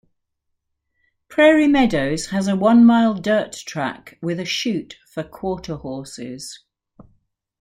Prairie 1.29 1.67
Meadows 1.67 2.31
has 2.31 2.47
a 2.47 2.55
one-mile 2.55 3.13
dirt 3.13 3.51
track 3.53 4.17
with 4.19 4.39
a 4.39 4.45
chute 4.45 4.97
for 5.07 5.21
quarter 5.23 5.75
horses. 5.75 6.63